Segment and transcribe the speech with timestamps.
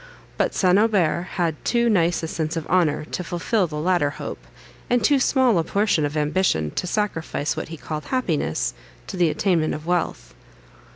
[0.35, 0.79] But St.
[0.79, 4.39] Aubert had too nice a sense of honour to fulfil the latter hope,
[4.89, 8.73] and too small a portion of ambition to sacrifice what he called happiness,
[9.05, 10.33] to the attainment of wealth.